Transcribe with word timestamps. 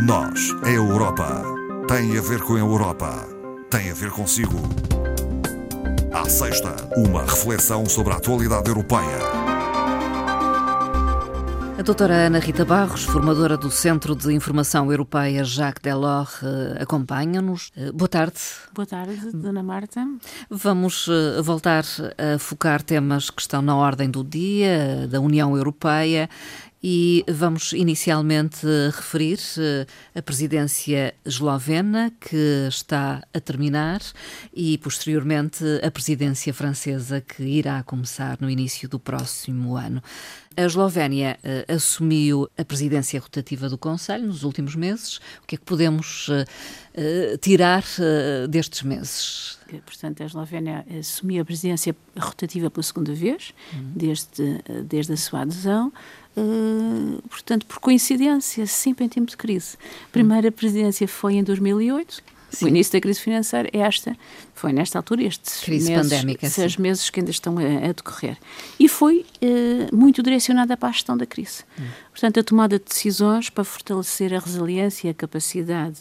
Nós, 0.00 0.54
a 0.62 0.70
Europa, 0.70 1.42
tem 1.88 2.16
a 2.16 2.20
ver 2.20 2.40
com 2.42 2.54
a 2.54 2.58
Europa, 2.60 3.26
tem 3.68 3.90
a 3.90 3.94
ver 3.94 4.12
consigo. 4.12 4.56
À 6.12 6.28
sexta, 6.28 6.76
uma 6.96 7.22
reflexão 7.22 7.84
sobre 7.84 8.12
a 8.12 8.16
atualidade 8.16 8.68
europeia. 8.68 9.18
A 11.78 11.82
doutora 11.82 12.26
Ana 12.26 12.40
Rita 12.40 12.64
Barros, 12.64 13.04
formadora 13.04 13.56
do 13.56 13.70
Centro 13.70 14.16
de 14.16 14.32
Informação 14.32 14.90
Europeia 14.90 15.44
Jacques 15.44 15.80
Delors, 15.80 16.42
eh, 16.42 16.82
acompanha-nos. 16.82 17.70
Eh, 17.76 17.92
boa 17.92 18.08
tarde. 18.08 18.34
Boa 18.74 18.84
tarde, 18.84 19.30
Dona 19.32 19.62
Marta. 19.62 20.04
Vamos 20.50 21.08
eh, 21.08 21.40
voltar 21.40 21.84
a 22.18 22.36
focar 22.36 22.82
temas 22.82 23.30
que 23.30 23.40
estão 23.40 23.62
na 23.62 23.76
ordem 23.76 24.10
do 24.10 24.24
dia 24.24 25.06
da 25.08 25.20
União 25.20 25.56
Europeia 25.56 26.28
e 26.82 27.24
vamos 27.28 27.72
inicialmente 27.72 28.64
referir 28.94 29.38
eh, 29.58 29.86
a 30.14 30.22
presidência 30.22 31.12
eslovena, 31.24 32.12
que 32.20 32.66
está 32.68 33.22
a 33.34 33.40
terminar, 33.40 34.00
e 34.54 34.78
posteriormente 34.78 35.64
a 35.82 35.90
presidência 35.90 36.54
francesa, 36.54 37.20
que 37.20 37.42
irá 37.42 37.82
começar 37.82 38.38
no 38.40 38.48
início 38.48 38.88
do 38.88 38.98
próximo 38.98 39.76
ano. 39.76 40.00
A 40.56 40.62
Eslovénia 40.62 41.38
uh, 41.44 41.72
assumiu 41.72 42.48
a 42.58 42.64
presidência 42.64 43.20
rotativa 43.20 43.68
do 43.68 43.78
Conselho 43.78 44.26
nos 44.26 44.42
últimos 44.42 44.74
meses. 44.74 45.18
O 45.40 45.46
que 45.46 45.54
é 45.54 45.58
que 45.58 45.64
podemos 45.64 46.28
tirar 47.40 47.84
destes 48.48 48.82
meses? 48.82 49.56
Portanto, 49.86 50.20
a 50.20 50.26
Eslovénia 50.26 50.84
assumiu 50.98 51.42
a 51.42 51.44
presidência 51.44 51.94
rotativa 52.18 52.68
pela 52.68 52.82
segunda 52.82 53.14
vez, 53.14 53.54
uhum. 53.72 53.92
desde, 53.94 54.60
desde 54.84 55.12
a 55.12 55.16
sua 55.16 55.42
adesão. 55.42 55.92
Portanto, 57.28 57.66
por 57.66 57.78
coincidência, 57.78 58.66
sempre 58.66 59.04
em 59.04 59.08
tempo 59.08 59.30
de 59.30 59.36
crise. 59.36 59.76
A 60.06 60.12
primeira 60.12 60.50
presidência 60.52 61.06
foi 61.08 61.34
em 61.34 61.44
2008 61.44 62.22
Sim. 62.50 62.64
O 62.64 62.68
início 62.68 62.92
da 62.94 63.00
crise 63.00 63.20
financeira 63.20 63.68
é 63.72 63.78
esta, 63.78 64.16
foi 64.54 64.72
nesta 64.72 64.98
altura, 64.98 65.22
estes 65.22 65.60
crise 65.60 65.92
meses, 65.92 66.10
pandémica, 66.10 66.48
seis 66.48 66.72
sim. 66.74 66.82
meses 66.82 67.10
que 67.10 67.20
ainda 67.20 67.30
estão 67.30 67.58
a, 67.58 67.88
a 67.90 67.92
decorrer. 67.92 68.38
E 68.80 68.88
foi 68.88 69.26
uh, 69.42 69.94
muito 69.94 70.22
direcionada 70.22 70.76
para 70.76 70.88
a 70.88 70.92
gestão 70.92 71.16
da 71.16 71.26
crise. 71.26 71.64
Hum. 71.78 71.84
Portanto, 72.10 72.40
a 72.40 72.42
tomada 72.42 72.78
de 72.78 72.84
decisões 72.86 73.50
para 73.50 73.64
fortalecer 73.64 74.32
a 74.32 74.38
resiliência 74.38 75.08
e 75.08 75.10
a 75.10 75.14
capacidade 75.14 75.98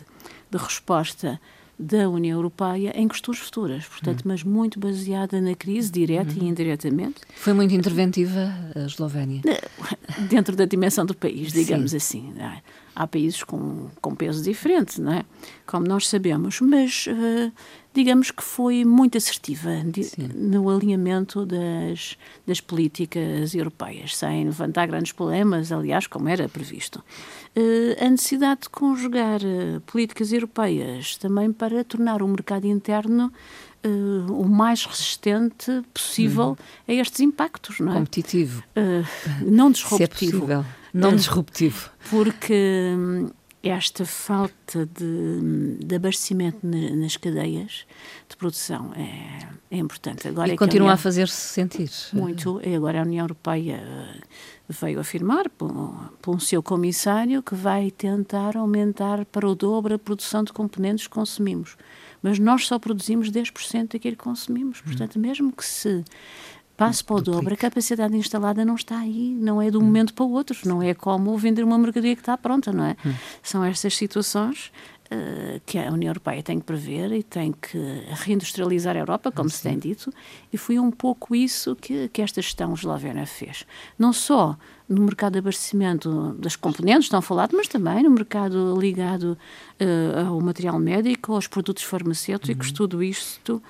de 0.50 0.58
resposta 0.58 1.40
da 1.80 2.10
União 2.10 2.38
Europeia 2.38 2.92
em 2.96 3.08
questões 3.08 3.38
futuras, 3.38 3.86
portanto, 3.86 4.22
hum. 4.22 4.26
mas 4.26 4.44
muito 4.44 4.80
baseada 4.80 5.40
na 5.40 5.56
crise, 5.56 5.92
direta 5.92 6.34
hum. 6.34 6.44
e 6.44 6.48
indiretamente. 6.48 7.22
Foi 7.36 7.54
muito 7.54 7.74
interventiva 7.74 8.54
a 8.76 8.80
Eslovénia? 8.86 9.42
Dentro 10.30 10.56
da 10.56 10.66
dimensão 10.66 11.06
do 11.06 11.14
país, 11.14 11.54
digamos 11.54 11.92
Sim. 11.92 11.98
assim. 11.98 12.34
Há 13.00 13.06
países 13.06 13.44
com, 13.44 13.90
com 14.02 14.16
peso 14.16 14.44
diferente, 14.44 15.00
não 15.00 15.14
é? 15.14 15.24
Como 15.68 15.86
nós 15.88 16.08
sabemos, 16.08 16.60
mas 16.62 17.06
uh, 17.06 17.52
digamos 17.94 18.32
que 18.32 18.44
foi 18.44 18.84
muito 18.84 19.20
assertiva 19.20 19.70
no 20.34 20.68
alinhamento 20.68 21.46
das, 21.46 22.18
das 22.48 22.60
políticas 22.60 23.54
europeias, 23.54 24.16
sem 24.16 24.46
levantar 24.46 24.88
grandes 24.88 25.12
problemas, 25.12 25.72
aliás, 25.72 26.08
como 26.08 26.28
era 26.28 26.50
previsto. 26.50 27.04
Uh, 27.56 28.04
a 28.04 28.10
necessidade 28.10 28.62
de 28.62 28.70
conjugar 28.70 29.42
uh, 29.42 29.80
políticas 29.82 30.34
europeias 30.34 31.18
também 31.18 31.54
para 31.54 31.84
tornar 31.84 32.24
o 32.24 32.28
mercado 32.28 32.66
interno 32.66 33.32
Uh, 33.86 34.34
o 34.34 34.50
mais 34.50 34.84
resistente 34.86 35.84
possível 35.94 36.48
uhum. 36.48 36.58
a 36.88 36.94
estes 36.94 37.20
impactos, 37.20 37.80
não 37.80 37.92
é? 37.92 37.96
Competitivo. 37.96 38.64
Uh, 38.76 39.06
não 39.46 39.72
disruptivo. 39.72 40.48
Se 40.48 40.52
é 40.52 40.66
não 40.94 41.16
disruptivo. 41.16 41.90
Porque 42.10 42.94
hum, 42.98 43.30
esta 43.64 44.06
falta 44.06 44.86
de, 44.86 45.78
de 45.84 45.96
abastecimento 45.96 46.60
nas 46.64 47.18
cadeias 47.18 47.86
de 48.30 48.38
produção 48.38 48.94
é, 48.96 49.48
é 49.72 49.78
importante. 49.78 50.28
Agora 50.28 50.50
e 50.50 50.54
é 50.54 50.58
continua 50.58 50.92
a, 50.92 50.94
a 50.94 50.98
fazer-se 50.98 51.36
sentir. 51.36 51.90
Muito. 52.14 52.62
E 52.64 52.76
agora 52.76 53.00
a 53.00 53.04
União 53.04 53.24
Europeia 53.24 53.84
eh, 53.84 54.22
veio 54.70 55.00
afirmar, 55.00 55.50
por, 55.50 55.72
por 56.22 56.36
um 56.36 56.40
seu 56.40 56.62
comissário, 56.62 57.42
que 57.42 57.56
vai 57.56 57.92
tentar 57.92 58.56
aumentar 58.56 59.26
para 59.26 59.48
o 59.48 59.56
dobro 59.56 59.96
a 59.96 60.00
produção 60.00 60.44
de 60.44 60.54
componentes 60.54 61.08
que 61.08 61.14
consumimos. 61.14 61.76
Mas 62.22 62.40
nós 62.40 62.66
só 62.68 62.80
produzimos 62.80 63.32
10% 63.32 63.94
daquilo 63.94 64.16
que 64.16 64.24
consumimos. 64.24 64.82
Portanto, 64.82 65.20
mesmo 65.20 65.52
que 65.52 65.66
se 65.66 66.04
passo 66.78 67.04
para 67.04 67.16
o 67.16 67.22
dobro, 67.22 67.56
a 67.56 67.58
capacidade 67.58 68.16
instalada 68.16 68.64
não 68.64 68.76
está 68.76 69.00
aí, 69.00 69.36
não 69.38 69.60
é 69.60 69.72
de 69.72 69.78
um 69.78 69.82
hum. 69.82 69.86
momento 69.86 70.14
para 70.14 70.24
o 70.24 70.32
outro, 70.32 70.56
não 70.64 70.82
é 70.82 70.94
como 70.94 71.36
vender 71.36 71.64
uma 71.64 71.78
mercadoria 71.78 72.16
que 72.16 72.22
está 72.22 72.38
pronta, 72.38 72.72
não 72.72 72.86
é? 72.86 72.96
Hum. 73.04 73.14
São 73.42 73.66
estas 73.66 73.98
situações 73.98 74.72
uh, 75.12 75.60
que 75.66 75.80
a 75.80 75.92
União 75.92 76.12
Europeia 76.12 76.44
tem 76.44 76.60
que 76.60 76.66
prever 76.66 77.12
e 77.12 77.24
tem 77.24 77.52
que 77.52 77.78
reindustrializar 78.24 78.96
a 78.96 79.00
Europa, 79.00 79.32
como 79.32 79.50
se 79.50 79.64
tem 79.64 79.80
dito, 79.80 80.14
e 80.54 80.58
foi 80.58 80.78
um 80.78 80.92
pouco 80.92 81.36
isso 81.36 81.76
que, 81.76 82.10
que 82.10 82.22
esta 82.22 82.42
gestão 82.44 82.74
eslovena 82.76 83.26
fez. 83.26 83.66
Não 83.98 84.14
só 84.14 84.56
no 84.88 85.02
mercado 85.02 85.34
de 85.34 85.40
abastecimento 85.40 86.36
das 86.40 86.56
componentes, 86.56 87.06
estão 87.06 87.24
falados, 87.24 87.58
mas 87.58 87.68
também 87.68 88.04
no 88.04 88.12
mercado 88.12 88.80
ligado 88.80 89.36
uh, 89.82 90.28
ao 90.28 90.40
material 90.42 90.78
médico, 90.78 91.34
aos 91.34 91.48
produtos 91.48 91.84
farmacêuticos, 91.84 92.70
uhum. 92.70 92.74
tudo 92.76 93.04
isto 93.04 93.62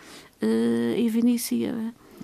uh, 0.41 0.99
evidencia 0.99 1.73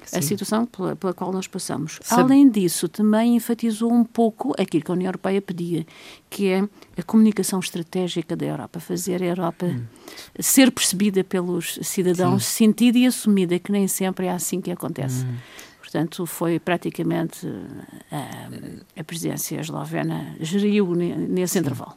Sim. 0.05 0.17
a 0.17 0.21
situação 0.21 0.65
pela, 0.65 0.95
pela, 0.95 1.13
qual 1.13 1.31
nós 1.31 1.47
passamos. 1.47 1.99
Sabe... 2.01 2.21
Além 2.21 2.49
disso, 2.49 2.87
também 2.87 3.35
enfatizou 3.35 3.91
um 3.91 4.03
pouco 4.03 4.53
aquilo 4.57 4.83
que 4.83 4.91
a 4.91 4.93
União 4.93 5.09
Europeia 5.09 5.41
pedia, 5.41 5.85
que 6.29 6.49
é 6.49 6.67
a 6.97 7.03
comunicação 7.03 7.59
estratégica 7.59 8.35
da 8.35 8.45
Europa, 8.45 8.79
fazer 8.79 9.21
a 9.21 9.25
Europa 9.25 9.65
hum. 9.65 9.83
ser 10.39 10.71
percebida 10.71 11.23
pelos 11.23 11.79
cidadãos, 11.81 12.45
Sim. 12.45 12.65
sentida 12.65 12.97
e 12.97 13.05
assumida, 13.05 13.59
que 13.59 13.71
nem 13.71 13.87
sempre 13.87 14.27
é 14.27 14.31
assim 14.31 14.61
que 14.61 14.71
acontece. 14.71 15.25
Hum. 15.25 15.35
Portanto, 15.93 16.25
foi 16.25 16.59
praticamente 16.59 17.47
a, 18.11 18.17
eh, 18.17 18.99
a 18.99 19.03
presidência 19.03 19.61
eslovena 19.61 20.35
geriu 20.39 20.95
nesse 20.95 21.53
Sim. 21.53 21.59
intervalo. 21.59 21.93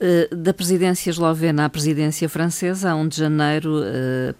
Uh, 0.00 0.34
da 0.34 0.54
presidência 0.54 1.10
eslovena 1.10 1.66
à 1.66 1.68
presidência 1.68 2.30
francesa, 2.30 2.92
a 2.92 2.96
1 2.96 3.08
de 3.08 3.16
janeiro, 3.18 3.80
uh, 3.80 4.34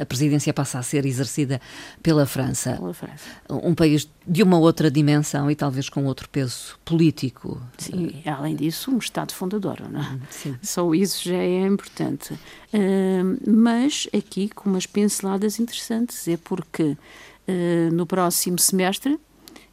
a 0.00 0.04
presidência 0.04 0.52
passa 0.52 0.78
a 0.78 0.82
ser 0.82 1.06
exercida 1.06 1.60
pela 2.02 2.26
França. 2.26 2.72
Pela 2.72 2.92
França. 2.92 3.24
Um 3.48 3.74
país 3.74 4.08
de 4.26 4.42
uma 4.42 4.58
outra 4.58 4.90
dimensão 4.90 5.50
e 5.50 5.54
talvez 5.54 5.88
com 5.88 6.04
outro 6.06 6.28
peso 6.28 6.78
político. 6.84 7.60
Sim, 7.78 8.22
além 8.26 8.56
disso, 8.56 8.90
um 8.90 8.98
Estado 8.98 9.32
fundador, 9.32 9.80
não 9.88 10.00
é? 10.00 10.18
Sim. 10.30 10.56
Só 10.62 10.92
isso 10.94 11.28
já 11.28 11.36
é 11.36 11.66
importante. 11.66 12.34
Uh, 12.34 13.50
mas 13.50 14.08
aqui 14.16 14.48
com 14.48 14.70
umas 14.70 14.86
pinceladas 14.86 15.60
interessantes, 15.60 16.26
é 16.26 16.36
porque 16.36 16.82
uh, 16.82 17.92
no 17.92 18.06
próximo 18.06 18.58
semestre 18.58 19.18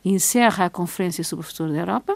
encerra 0.06 0.66
a 0.66 0.70
Conferência 0.70 1.24
sobre 1.24 1.46
o 1.46 1.48
Futuro 1.48 1.72
da 1.72 1.80
Europa 1.80 2.16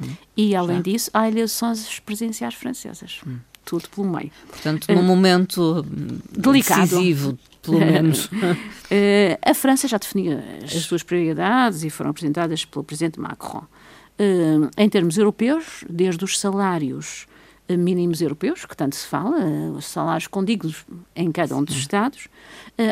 hum. 0.00 0.14
e, 0.36 0.54
além 0.54 0.76
já. 0.76 0.82
disso, 0.82 1.10
há 1.12 1.28
eleições 1.28 1.98
presidenciais 2.00 2.54
francesas. 2.54 3.20
Hum 3.26 3.38
tudo 3.64 3.88
pelo 3.88 4.08
meio. 4.08 4.30
Portanto, 4.48 4.86
num 4.92 5.00
uh, 5.00 5.02
momento 5.02 5.84
delicado. 6.30 6.82
decisivo, 6.82 7.38
pelo 7.62 7.80
menos. 7.80 8.26
uh, 8.26 8.30
a 9.42 9.54
França 9.54 9.88
já 9.88 9.98
definiu 9.98 10.38
as 10.62 10.72
suas 10.82 11.02
prioridades 11.02 11.82
e 11.82 11.90
foram 11.90 12.10
apresentadas 12.10 12.64
pelo 12.64 12.84
presidente 12.84 13.18
Macron. 13.18 13.64
Uh, 14.18 14.70
em 14.76 14.88
termos 14.88 15.18
europeus, 15.18 15.84
desde 15.88 16.24
os 16.24 16.38
salários 16.38 17.26
mínimos 17.66 18.20
europeus, 18.20 18.66
que 18.66 18.76
tanto 18.76 18.94
se 18.94 19.06
fala, 19.06 19.42
os 19.74 19.86
salários 19.86 20.26
condignos 20.26 20.84
em 21.16 21.32
cada 21.32 21.56
um 21.56 21.64
dos 21.64 21.74
Estados, 21.76 22.28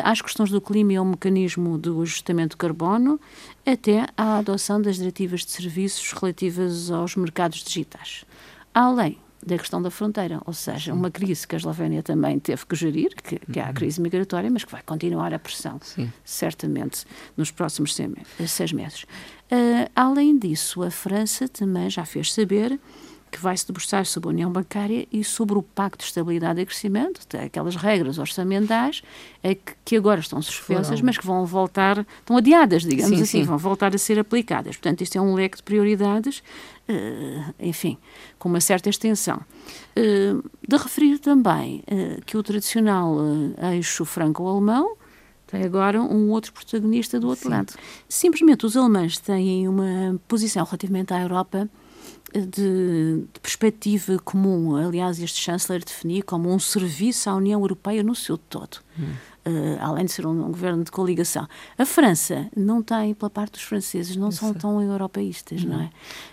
às 0.03 0.19
questões 0.19 0.49
do 0.49 0.59
clima 0.59 0.93
e 0.93 0.95
ao 0.95 1.05
mecanismo 1.05 1.77
do 1.77 2.01
ajustamento 2.01 2.55
de 2.55 2.57
carbono, 2.57 3.19
até 3.63 4.07
à 4.17 4.39
adoção 4.39 4.81
das 4.81 4.95
diretivas 4.95 5.45
de 5.45 5.51
serviços 5.51 6.11
relativas 6.13 6.89
aos 6.89 7.15
mercados 7.15 7.63
digitais. 7.63 8.25
Além 8.73 9.19
da 9.45 9.57
questão 9.57 9.81
da 9.81 9.91
fronteira, 9.91 10.41
ou 10.45 10.53
seja, 10.53 10.93
uma 10.93 11.11
crise 11.11 11.47
que 11.47 11.55
a 11.55 11.57
Eslovénia 11.57 12.01
também 12.01 12.39
teve 12.39 12.65
que 12.65 12.75
gerir, 12.75 13.13
que, 13.15 13.39
que 13.39 13.59
há 13.59 13.65
a 13.65 13.67
uhum. 13.67 13.73
crise 13.73 14.01
migratória, 14.01 14.49
mas 14.49 14.63
que 14.63 14.71
vai 14.71 14.81
continuar 14.81 15.33
a 15.33 15.39
pressão, 15.39 15.79
Sim. 15.81 16.11
certamente, 16.23 17.05
nos 17.35 17.51
próximos 17.51 17.95
seis 17.95 18.71
meses. 18.71 19.03
Uh, 19.03 19.89
além 19.95 20.37
disso, 20.37 20.81
a 20.83 20.89
França 20.89 21.47
também 21.47 21.89
já 21.89 22.05
fez 22.05 22.33
saber 22.33 22.79
que 23.33 23.39
vai 23.39 23.57
se 23.57 23.65
debruçar 23.65 24.05
sobre 24.05 24.29
a 24.29 24.31
União 24.31 24.51
Bancária 24.51 25.07
e 25.11 25.23
sobre 25.23 25.57
o 25.57 25.63
Pacto 25.63 25.97
de 25.97 26.03
Estabilidade 26.03 26.61
e 26.61 26.65
Crescimento, 26.67 27.21
aquelas 27.43 27.75
regras 27.75 28.19
orçamentais 28.19 29.01
é 29.41 29.55
que, 29.55 29.95
agora 29.95 30.19
estão 30.19 30.39
suspensas, 30.39 31.01
mas 31.01 31.17
que 31.17 31.25
vão 31.25 31.43
voltar, 31.43 32.05
estão 32.19 32.37
adiadas, 32.37 32.83
digamos 32.83 33.17
sim, 33.17 33.23
assim, 33.23 33.39
sim. 33.39 33.43
vão 33.43 33.57
voltar 33.57 33.95
a 33.95 33.97
ser 33.97 34.19
aplicadas. 34.19 34.75
Portanto, 34.75 35.01
isto 35.01 35.17
é 35.17 35.21
um 35.21 35.33
leque 35.33 35.57
de 35.57 35.63
prioridades, 35.63 36.43
uh, 36.87 37.53
enfim, 37.59 37.97
com 38.37 38.49
uma 38.49 38.61
certa 38.61 38.87
extensão. 38.87 39.41
Uh, 39.97 40.47
de 40.67 40.77
referir 40.77 41.17
também 41.17 41.83
uh, 41.91 42.23
que 42.25 42.37
o 42.37 42.43
tradicional 42.43 43.17
eixo 43.73 44.05
franco-alemão 44.05 44.95
tem 45.47 45.63
agora 45.63 45.99
um 45.99 46.29
outro 46.29 46.53
protagonista 46.53 47.19
do 47.19 47.27
outro 47.27 47.45
Sim. 47.45 47.49
lado. 47.49 47.73
Simplesmente 48.07 48.63
os 48.65 48.77
alemães 48.77 49.17
têm 49.17 49.67
uma 49.67 50.19
posição 50.27 50.63
relativamente 50.65 51.13
à 51.13 51.21
Europa 51.21 51.67
de, 52.33 52.45
de, 52.47 53.39
perspectiva 53.41 54.17
comum. 54.19 54.75
Aliás, 54.75 55.19
este 55.19 55.39
chanceler 55.39 55.83
definia 55.83 56.23
como 56.23 56.51
um 56.51 56.59
serviço 56.59 57.29
à 57.29 57.35
União 57.35 57.61
Europeia 57.61 58.03
no 58.03 58.15
seu 58.15 58.37
todo. 58.37 58.77
Hum. 58.97 59.13
Uh, 59.45 59.77
além 59.81 60.05
de 60.05 60.11
ser 60.13 60.25
um, 60.25 60.45
um, 60.45 60.51
governo 60.51 60.85
de 60.85 60.91
coligação. 60.91 61.45
A 61.77 61.85
França 61.85 62.49
não 62.55 62.81
tem, 62.81 63.13
pela 63.13 63.29
parte 63.29 63.53
dos 63.53 63.63
franceses, 63.63 64.15
não 64.15 64.29
Isso. 64.29 64.39
são 64.39 64.53
tão 64.53 64.81
europeístas, 64.81 65.65
não 65.65 65.81
é? 65.81 65.89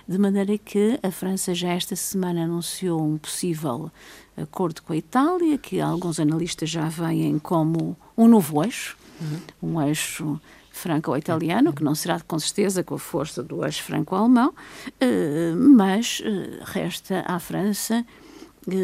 De 0.07 0.17
maneira 0.17 0.57
que 0.57 0.97
a 1.03 1.11
França 1.11 1.53
já 1.53 1.71
esta 1.71 1.97
semana 1.97 2.45
anunciou 2.45 3.03
um 3.03 3.19
possível 3.19 3.91
acordo 4.37 4.81
com 4.83 4.93
a 4.93 4.97
Itália, 4.97 5.59
que 5.59 5.81
alguns 5.81 6.21
analistas 6.21 6.71
já 6.71 6.89
veem 6.89 7.37
como 7.41 7.97
um 8.17 8.29
novo 8.29 8.63
eixo, 8.63 8.97
uhum. 9.21 9.73
um 9.73 9.83
eixo 9.83 10.41
franco-italiano, 10.81 11.73
que 11.73 11.85
não 11.85 11.95
será 11.95 12.21
com 12.21 12.39
certeza 12.39 12.83
com 12.83 12.95
a 12.95 12.99
força 12.99 13.43
do 13.43 13.65
eixo 13.65 13.83
franco-alemão, 13.83 14.51
uh, 14.51 15.57
mas 15.57 16.21
uh, 16.21 16.65
resta 16.65 17.23
à 17.27 17.39
França 17.39 18.05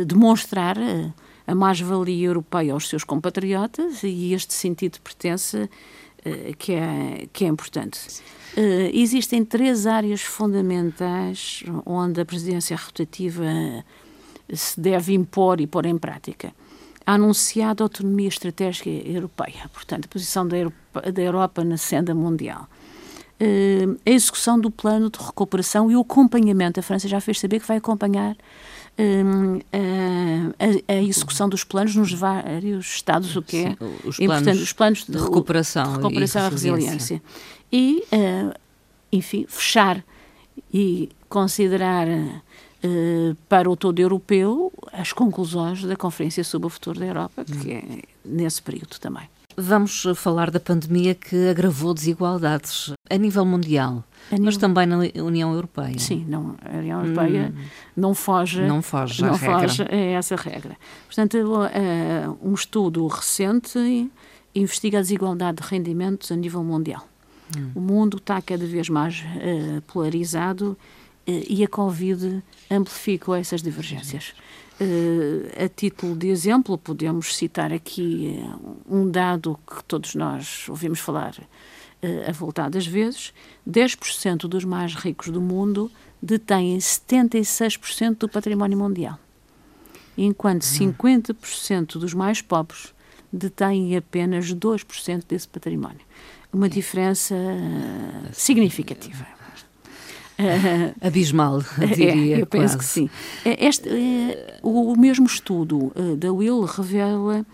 demonstrar 0.07 0.77
a 1.47 1.55
mais-valia 1.55 2.27
europeia 2.27 2.73
aos 2.73 2.89
seus 2.89 3.05
compatriotas 3.05 4.03
e 4.03 4.33
este 4.33 4.55
sentido 4.55 4.95
de 4.95 5.01
pertença 5.01 5.69
que, 6.59 6.73
é, 6.73 7.29
que 7.31 7.45
é 7.45 7.49
importante. 7.49 8.01
Existem 8.93 9.45
três 9.45 9.87
áreas 9.87 10.23
fundamentais 10.23 11.63
onde 11.85 12.23
a 12.23 12.25
presidência 12.25 12.75
rotativa 12.75 13.45
se 14.53 14.81
deve 14.81 15.13
impor 15.13 15.61
e 15.61 15.67
pôr 15.67 15.87
em 15.87 15.99
prática. 15.99 16.53
A 17.07 17.15
anunciada 17.15 17.85
autonomia 17.85 18.29
estratégica 18.29 18.91
europeia, 18.91 19.71
portanto, 19.73 20.07
a 20.07 20.09
posição 20.09 20.47
da 20.47 20.57
Europa, 20.57 21.13
da 21.13 21.23
Europa 21.23 21.65
na 21.65 21.77
senda 21.77 22.15
mundial. 22.15 22.69
Uh, 23.41 23.99
a 24.05 24.11
execução 24.11 24.59
do 24.59 24.71
plano 24.71 25.11
de 25.11 25.19
recuperação 25.19 25.91
e 25.91 25.97
o 25.97 26.01
acompanhamento. 26.01 26.81
A 26.81 26.83
França 26.83 27.07
já 27.07 27.21
fez 27.21 27.39
saber 27.39 27.61
que 27.61 27.69
vai 27.69 27.77
acompanhar 27.77 28.35
um, 28.99 29.61
a, 30.89 30.93
a, 30.93 31.03
execução 31.03 31.49
dos 31.49 31.63
planos 31.63 31.95
nos 31.95 32.13
vários 32.13 32.87
estados, 32.87 33.37
o 33.37 33.43
que 33.43 33.67
é 33.67 33.77
os 34.05 34.17
planos, 34.17 34.63
os 34.63 34.73
planos 34.73 35.05
de, 35.05 35.13
de 35.13 35.19
recuperação, 35.19 35.85
de 35.85 35.97
recuperação 35.99 36.47
e, 36.47 36.51
resiliência. 36.51 37.23
E, 37.71 38.05
uh, 38.13 38.59
enfim, 39.13 39.45
fechar 39.49 40.03
e 40.73 41.11
considerar 41.29 42.09
uh, 42.09 42.43
para 43.49 43.71
o 43.71 43.77
todo 43.77 43.99
europeu 43.99 44.73
as 44.93 45.13
conclusões 45.13 45.83
da 45.83 45.97
Conferência 45.97 46.45
sobre 46.45 46.67
o 46.67 46.71
Futuro 46.71 46.99
da 46.99 47.07
Europa, 47.07 47.45
que 47.45 47.73
é 47.73 48.03
nesse 48.25 48.63
período 48.63 48.99
também. 49.01 49.29
Vamos 49.59 50.05
falar 50.17 50.51
da 50.51 50.61
pandemia 50.61 51.15
que 51.15 51.49
agravou 51.49 51.95
desigualdades 51.95 52.93
a 53.09 53.17
nível 53.17 53.45
mundial. 53.45 54.05
Nível... 54.31 54.45
Mas 54.45 54.57
também 54.59 54.87
na 54.87 54.99
União 55.23 55.55
Europeia. 55.55 55.99
Sim, 55.99 56.27
não, 56.29 56.57
a 56.63 56.77
União 56.77 57.03
Europeia 57.03 57.55
hum, 57.57 57.63
não 57.97 58.15
foge, 58.15 58.61
não 58.63 58.83
foge, 58.83 59.23
não 59.23 59.39
foge 59.39 59.83
a 59.83 59.97
essa 59.97 60.37
regra. 60.37 60.77
Portanto, 61.07 61.39
uh, 61.39 62.39
um 62.43 62.53
estudo 62.53 63.07
recente 63.07 64.11
investiga 64.55 64.99
a 64.99 65.01
desigualdade 65.01 65.63
de 65.63 65.69
rendimentos 65.69 66.31
a 66.31 66.37
nível 66.37 66.63
mundial. 66.63 67.07
Hum. 67.57 67.71
O 67.75 67.81
mundo 67.81 68.19
está 68.19 68.43
cada 68.43 68.67
vez 68.67 68.91
mais 68.91 69.21
uh, 69.21 69.81
polarizado 69.83 70.77
e 71.27 71.65
a 71.65 71.69
Covid 71.69 72.43
amplificou 72.71 73.35
essas 73.35 73.63
divergências. 73.63 74.33
Uh, 74.79 75.65
a 75.65 75.69
título 75.71 76.15
de 76.15 76.29
exemplo, 76.29 76.77
podemos 76.77 77.35
citar 77.35 77.73
aqui 77.73 78.39
uh, 78.39 78.77
um 78.87 79.11
dado 79.11 79.59
que 79.67 79.83
todos 79.85 80.15
nós 80.15 80.69
ouvimos 80.69 81.01
falar 81.01 81.35
uh, 81.35 82.29
a 82.29 82.33
voltadas 82.33 82.87
vezes: 82.87 83.33
10% 83.67 84.47
dos 84.47 84.65
mais 84.67 84.95
ricos 84.95 85.31
do 85.31 85.41
mundo 85.41 85.91
detêm 86.21 86.77
76% 86.77 88.19
do 88.19 88.29
património 88.29 88.77
mundial, 88.77 89.19
enquanto 90.17 90.63
50% 90.63 91.97
hum. 91.97 91.99
dos 91.99 92.13
mais 92.13 92.43
pobres 92.43 92.95
detêm 93.33 93.97
apenas 93.97 94.55
2% 94.55 95.25
desse 95.27 95.49
património. 95.49 96.05
Uma 96.53 96.69
diferença 96.69 97.35
significativa. 98.33 99.36
Abismal, 101.01 101.63
diria. 101.95 102.37
É, 102.37 102.43
eu 102.43 102.47
penso 102.47 102.77
quase. 102.77 102.79
que 102.79 102.85
sim. 102.85 103.11
É, 103.45 103.67
este, 103.67 103.89
é, 103.89 104.59
o, 104.63 104.97
mesmo 104.97 105.27
estudo 105.27 105.93
uh, 105.95 106.17
da 106.17 106.33
Will 106.33 106.63
revela 106.63 107.45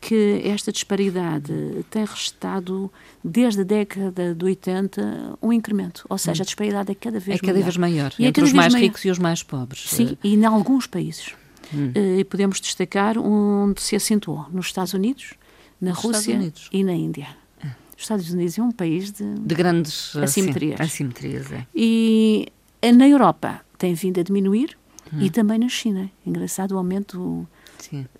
que 0.00 0.42
esta 0.44 0.70
disparidade 0.70 1.52
tem 1.90 2.04
restado 2.04 2.92
desde 3.24 3.62
a 3.62 3.64
década 3.64 4.34
de 4.34 4.44
80 4.44 5.38
um 5.42 5.52
incremento, 5.52 6.04
ou 6.08 6.18
seja, 6.18 6.42
a 6.42 6.44
hum. 6.44 6.46
disparidade 6.46 6.92
é 6.92 6.94
cada 6.94 7.18
vez 7.18 7.38
é 7.38 7.40
cada 7.40 7.52
maior. 7.54 7.64
vez 7.64 7.76
maior 7.76 8.14
e 8.18 8.24
é 8.24 8.28
entre 8.28 8.44
os 8.44 8.52
mais 8.52 8.72
maior. 8.72 8.84
ricos 8.84 9.04
e 9.04 9.10
os 9.10 9.18
mais 9.18 9.42
pobres. 9.42 9.88
Sim, 9.88 10.16
e 10.22 10.34
em 10.34 10.44
alguns 10.44 10.86
países. 10.86 11.34
Hum. 11.74 11.92
Uh, 11.96 12.24
podemos 12.26 12.60
destacar 12.60 13.18
onde 13.18 13.82
se 13.82 13.96
acentuou, 13.96 14.46
nos 14.52 14.66
Estados 14.66 14.94
Unidos, 14.94 15.34
na 15.80 15.90
nos 15.90 15.98
Rússia 15.98 16.52
e 16.70 16.84
na 16.84 16.92
Índia. 16.92 17.26
Os 17.96 18.02
Estados 18.02 18.30
Unidos 18.30 18.58
é 18.58 18.62
um 18.62 18.70
país 18.70 19.10
de, 19.10 19.24
de 19.24 19.54
grandes 19.54 20.14
assimetrias. 20.16 20.76
Sim, 20.78 20.84
assimetrias 20.84 21.52
é. 21.52 21.66
E 21.74 22.52
na 22.94 23.08
Europa 23.08 23.60
tem 23.78 23.94
vindo 23.94 24.20
a 24.20 24.22
diminuir 24.22 24.76
hum. 25.12 25.20
e 25.20 25.30
também 25.30 25.58
na 25.58 25.68
China. 25.68 26.10
Engraçado 26.24 26.72
o 26.72 26.78
aumento 26.78 27.48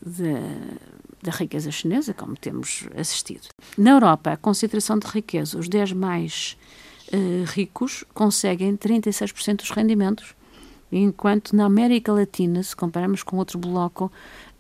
da, 0.05 1.31
da 1.31 1.33
riqueza 1.33 1.71
chinesa, 1.71 2.15
como 2.15 2.37
temos 2.37 2.89
assistido. 2.97 3.49
Na 3.77 3.91
Europa, 3.91 4.33
a 4.33 4.37
concentração 4.37 4.99
de 4.99 5.07
riqueza, 5.07 5.59
os 5.59 5.69
10 5.69 5.93
mais 5.93 6.57
uh, 7.13 7.45
ricos 7.47 8.05
conseguem 8.15 8.77
36% 8.77 9.57
dos 9.57 9.71
rendimentos, 9.71 10.35
enquanto 10.91 11.55
na 11.55 11.65
América 11.65 12.13
Latina, 12.13 12.63
se 12.63 12.75
compararmos 12.75 13.23
com 13.23 13.37
outro 13.37 13.59
bloco 13.59 14.11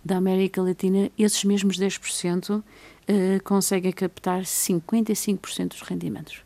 da 0.04 0.16
América 0.16 0.62
Latina, 0.62 1.10
esses 1.18 1.42
mesmos 1.44 1.78
10% 1.78 2.62
uh, 3.08 3.42
conseguem 3.42 3.92
captar 3.92 4.42
55% 4.42 5.68
dos 5.68 5.82
rendimentos. 5.82 6.42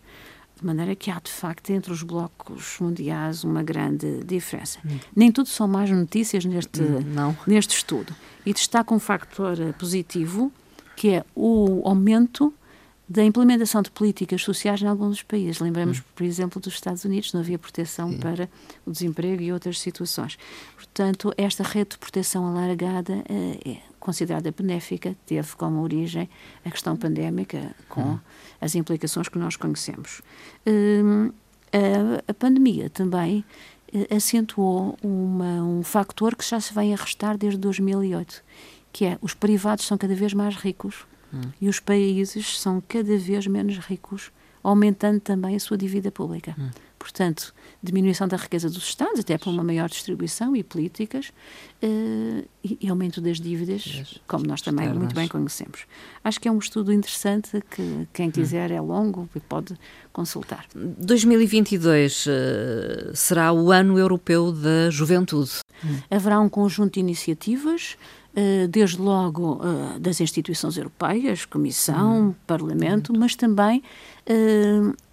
De 0.61 0.67
maneira 0.67 0.95
que 0.95 1.11
há, 1.11 1.19
de 1.19 1.31
facto, 1.31 1.71
entre 1.71 1.91
os 1.91 2.03
blocos 2.03 2.77
mundiais 2.81 3.45
uma 3.45 3.62
grande 3.62 4.23
diferença. 4.25 4.79
Hum. 4.85 4.99
Nem 5.17 5.33
tudo 5.33 5.49
são 5.49 5.67
más 5.67 5.91
notícias 5.91 6.45
neste, 6.45 6.83
hum, 6.83 7.35
neste 7.47 7.75
estudo. 7.77 8.15
E 8.45 8.53
destaca 8.53 8.95
um 8.95 8.99
factor 8.99 9.59
eh, 9.59 9.73
positivo, 9.73 10.53
que 10.95 11.09
é 11.09 11.25
o 11.35 11.81
aumento 11.87 12.53
da 13.09 13.25
implementação 13.25 13.81
de 13.81 13.91
políticas 13.91 14.43
sociais 14.43 14.83
em 14.83 14.87
alguns 14.87 15.09
dos 15.09 15.23
países. 15.23 15.61
Lembramos, 15.61 15.99
hum. 15.99 16.03
por 16.15 16.25
exemplo, 16.25 16.61
dos 16.61 16.75
Estados 16.75 17.05
Unidos, 17.07 17.33
não 17.33 17.41
havia 17.41 17.59
proteção 17.59 18.11
Sim. 18.11 18.19
para 18.19 18.49
o 18.85 18.91
desemprego 18.93 19.43
e 19.43 19.53
outras 19.53 19.81
situações. 19.81 20.39
Portanto, 20.76 21.33
esta 21.38 21.64
rede 21.64 21.90
de 21.90 21.99
proteção 21.99 22.47
alargada 22.47 23.14
uh, 23.14 23.61
é 23.69 23.79
considerada 24.00 24.50
benéfica, 24.50 25.14
teve 25.26 25.54
como 25.54 25.83
origem 25.83 26.28
a 26.64 26.71
questão 26.71 26.97
pandémica, 26.97 27.75
com 27.88 28.00
hum. 28.00 28.19
as 28.61 28.75
implicações 28.75 29.28
que 29.28 29.38
nós 29.38 29.57
conhecemos. 29.57 30.23
Uh, 30.66 31.33
a, 31.73 32.30
a, 32.30 32.35
pandemia 32.35 32.90
também 32.90 33.45
uh, 33.92 34.16
acentuou 34.16 34.99
uma, 35.02 35.62
um 35.62 35.83
factor 35.83 36.35
que 36.35 36.45
já 36.45 36.59
se 36.59 36.75
vem 36.75 36.95
arrastar 36.95 37.37
desde 37.37 37.59
2008, 37.61 38.42
que 38.92 39.04
é 39.04 39.19
os 39.21 39.35
privados 39.35 39.87
são 39.87 39.97
cada 39.97 40.14
vez 40.14 40.33
mais 40.33 40.57
ricos 40.57 41.07
hum. 41.33 41.42
e 41.61 41.69
os 41.69 41.78
países 41.78 42.59
são 42.59 42.83
cada 42.88 43.16
vez 43.19 43.47
menos 43.47 43.78
ricos, 43.78 44.33
aumentando 44.62 45.21
também 45.21 45.54
a 45.54 45.61
sua 45.61 45.76
dívida 45.76 46.11
pública. 46.11 46.57
Hum. 46.59 46.71
Portanto, 47.00 47.54
diminuição 47.83 48.28
da 48.28 48.37
riqueza 48.37 48.69
dos 48.69 48.85
Estados, 48.85 49.21
até 49.21 49.38
por 49.38 49.49
uma 49.49 49.64
maior 49.64 49.88
distribuição 49.88 50.54
e 50.54 50.62
políticas, 50.62 51.33
uh, 51.83 52.47
e, 52.62 52.78
e, 52.78 52.90
aumento 52.90 53.23
das 53.23 53.40
dívidas, 53.40 54.21
como 54.28 54.47
nós 54.47 54.61
também 54.61 54.85
externas. 54.85 54.99
muito 54.99 55.14
bem 55.14 55.26
conhecemos. 55.26 55.87
Acho 56.23 56.38
que 56.38 56.47
é 56.47 56.52
um 56.52 56.59
estudo 56.59 56.92
interessante 56.92 57.62
que 57.71 58.07
quem 58.12 58.28
hum. 58.28 58.30
quiser 58.30 58.71
é 58.71 58.78
longo 58.83 59.26
e 59.35 59.40
pode 59.40 59.75
consultar. 60.12 60.66
2022 60.75 62.26
uh, 62.26 62.30
eh, 62.30 63.12
será 63.14 63.50
o 63.50 63.73
ano 63.73 63.99
europeu 63.99 64.52
da 64.52 64.90
juventude. 64.90 65.52
Hum. 65.83 66.00
Haverá 66.11 66.38
um 66.38 66.50
conjunto 66.50 66.95
de 66.95 67.00
iniciativas 67.00 67.97
Uh, 68.30 68.69
desde 68.69 68.97
logo 68.97 69.61
das 69.99 70.21
instituições 70.21 70.76
europeias, 70.76 71.45
Comissão, 71.45 72.28
hum. 72.28 72.35
Parlamento, 72.47 73.12
mas 73.12 73.35
também 73.35 73.83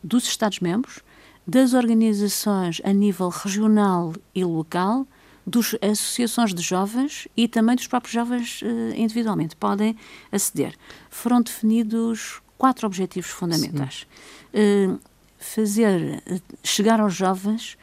dos 0.04 0.28
Estados-membros, 0.28 1.02
das 1.48 1.74
organizações 1.74 2.82
a 2.84 2.92
nível 2.92 3.30
regional 3.30 4.14
e 4.36 4.44
local, 4.44 5.08
das 5.46 5.76
associações 5.82 6.54
de 6.54 6.62
jovens 6.62 7.26
e 7.38 7.48
também 7.48 7.78
dos 7.78 7.88
próprios 7.88 8.14
jovens 8.14 8.62
uh, 8.62 8.66
individualmente 8.96 9.56
podem 9.56 9.96
aceder. 10.30 10.76
Foram 11.10 11.42
definidos 11.42 12.42
quatro 12.58 12.86
objetivos 12.86 13.30
fundamentais. 13.30 14.06
Uh, 14.54 15.00
fazer 15.40 16.22
uh, 16.30 16.42
chegar 16.62 17.00
aos 17.00 17.16
jovens 17.16 17.78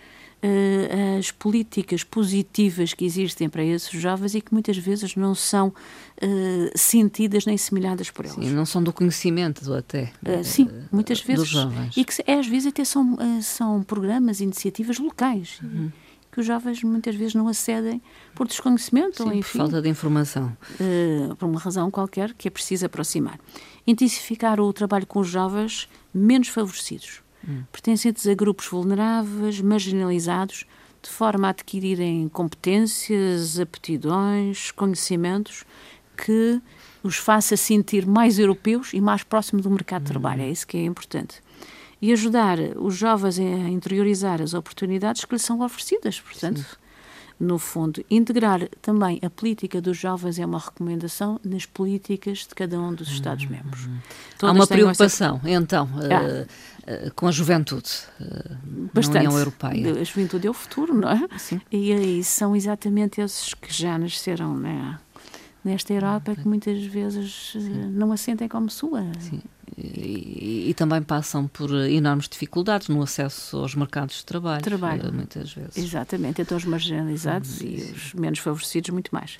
uh, 0.44 1.18
as 1.18 1.30
políticas 1.30 2.04
positivas 2.04 2.92
que 2.92 3.04
existem 3.04 3.48
para 3.48 3.64
esses 3.64 3.90
jovens 3.90 4.34
e 4.34 4.40
que 4.40 4.52
muitas 4.52 4.76
vezes 4.76 5.16
não 5.16 5.34
são 5.34 5.68
uh, 5.68 6.78
sentidas 6.78 7.46
nem 7.46 7.56
semelhadas 7.56 8.10
por 8.10 8.26
eles. 8.26 8.36
Sim, 8.36 8.50
não 8.50 8.66
são 8.66 8.82
do 8.82 8.92
conhecimento 8.92 9.72
até. 9.72 10.12
Uh, 10.22 10.44
sim, 10.44 10.68
muitas 10.92 11.20
vezes. 11.20 11.42
Dos 11.42 11.48
jovens. 11.48 11.96
E 11.96 12.04
que 12.04 12.30
às 12.30 12.46
vezes 12.46 12.66
até 12.66 12.84
são, 12.84 13.16
são 13.40 13.82
programas, 13.82 14.40
iniciativas 14.40 14.98
locais. 14.98 15.58
Uhum 15.62 15.90
que 16.34 16.40
os 16.40 16.46
jovens 16.46 16.82
muitas 16.82 17.14
vezes 17.14 17.32
não 17.32 17.46
acedem 17.46 18.02
por 18.34 18.48
desconhecimento 18.48 19.18
Sim, 19.18 19.22
ou 19.22 19.32
enfim. 19.32 19.52
Por 19.52 19.58
falta 19.58 19.80
de 19.80 19.88
informação. 19.88 20.56
Uh, 20.80 21.36
por 21.36 21.46
uma 21.46 21.60
razão 21.60 21.92
qualquer 21.92 22.34
que 22.34 22.48
é 22.48 22.50
preciso 22.50 22.86
aproximar. 22.86 23.38
Intensificar 23.86 24.60
o 24.60 24.72
trabalho 24.72 25.06
com 25.06 25.20
os 25.20 25.28
jovens 25.28 25.88
menos 26.12 26.48
favorecidos, 26.48 27.22
hum. 27.48 27.62
pertencentes 27.70 28.26
a 28.26 28.34
grupos 28.34 28.66
vulneráveis, 28.66 29.60
marginalizados, 29.60 30.66
de 31.02 31.10
forma 31.10 31.48
a 31.48 31.50
adquirirem 31.50 32.28
competências, 32.28 33.60
aptidões, 33.60 34.70
conhecimentos 34.70 35.64
que 36.16 36.60
os 37.02 37.16
faça 37.16 37.56
sentir 37.56 38.06
mais 38.06 38.38
europeus 38.38 38.92
e 38.94 39.00
mais 39.00 39.22
próximos 39.22 39.62
do 39.62 39.70
mercado 39.70 40.04
de 40.04 40.08
trabalho. 40.08 40.42
É 40.42 40.48
isso 40.48 40.66
que 40.66 40.78
é 40.78 40.84
importante. 40.84 41.42
E 42.00 42.12
ajudar 42.12 42.58
os 42.76 42.94
jovens 42.94 43.38
a 43.38 43.42
interiorizar 43.42 44.40
as 44.40 44.54
oportunidades 44.54 45.24
que 45.24 45.34
lhes 45.34 45.42
são 45.42 45.60
oferecidas. 45.60 46.20
Portanto, 46.20 46.60
Sim. 46.60 46.76
No 47.38 47.58
fundo, 47.58 48.04
integrar 48.10 48.68
também 48.80 49.18
a 49.22 49.28
política 49.28 49.80
dos 49.80 49.96
jovens 49.96 50.38
é 50.38 50.46
uma 50.46 50.58
recomendação 50.58 51.40
nas 51.44 51.66
políticas 51.66 52.38
de 52.38 52.54
cada 52.54 52.78
um 52.78 52.94
dos 52.94 53.08
Estados-membros. 53.08 53.86
Uhum. 53.86 53.98
Há 54.42 54.52
uma 54.52 54.66
preocupação, 54.66 55.40
então, 55.44 55.84
uh, 55.86 56.42
uh, 56.46 57.14
com 57.14 57.26
a 57.26 57.30
juventude 57.30 57.90
uh, 58.20 58.56
Bastante. 58.92 59.14
na 59.14 59.20
União 59.20 59.38
Europeia. 59.38 60.00
A 60.00 60.04
juventude 60.04 60.46
é 60.46 60.50
o 60.50 60.54
futuro, 60.54 60.94
não 60.94 61.10
é? 61.10 61.26
Sim. 61.38 61.60
E 61.70 61.92
aí 61.92 62.24
são 62.24 62.54
exatamente 62.54 63.20
esses 63.20 63.54
que 63.54 63.72
já 63.72 63.98
nasceram, 63.98 64.56
não 64.56 64.68
é? 64.68 64.98
Nesta 65.64 65.92
Europa 65.92 66.34
que 66.36 66.46
muitas 66.46 66.84
vezes 66.84 67.52
Sim. 67.52 67.82
Eh, 67.82 67.86
não 67.86 68.12
a 68.12 68.16
sentem 68.16 68.46
como 68.46 68.70
sua. 68.70 69.02
Sim. 69.18 69.40
E, 69.76 70.66
e, 70.68 70.74
também 70.74 71.02
passam 71.02 71.48
por 71.48 71.68
enormes 71.88 72.28
dificuldades 72.28 72.88
no 72.88 73.02
acesso 73.02 73.56
aos 73.56 73.74
mercados 73.74 74.16
de 74.16 74.24
trabalho, 74.24 74.62
trabalho. 74.62 75.08
Eh, 75.08 75.10
muitas 75.10 75.52
vezes. 75.52 75.76
Exatamente, 75.76 76.42
então 76.42 76.56
os 76.56 76.64
marginalizados 76.64 77.60
e 77.60 77.92
os 77.92 78.14
menos 78.14 78.38
favorecidos 78.38 78.90
muito 78.90 79.12
mais. 79.12 79.36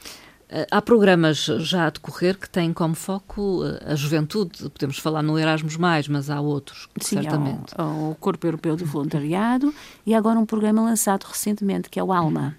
Eh, 0.49 0.67
há 0.69 0.83
programas 0.83 1.45
já 1.45 1.87
a 1.87 1.91
decorrer 1.91 2.37
que 2.37 2.49
têm 2.49 2.73
como 2.73 2.97
foco 2.97 3.63
a 3.87 3.95
juventude. 3.95 4.69
Podemos 4.71 4.99
falar 4.99 5.23
no 5.23 5.39
Erasmus, 5.39 5.77
mas 6.09 6.29
há 6.31 6.41
outros, 6.41 6.89
Sim, 7.01 7.23
certamente. 7.23 7.71
Sim, 7.71 8.11
o 8.11 8.17
Corpo 8.19 8.45
Europeu 8.45 8.75
de 8.75 8.83
Voluntariado 8.83 9.73
e 10.05 10.15
agora 10.15 10.39
um 10.39 10.47
programa 10.47 10.83
lançado 10.83 11.25
recentemente 11.25 11.89
que 11.89 12.01
é 12.01 12.03
o 12.03 12.13
ALMA. 12.13 12.57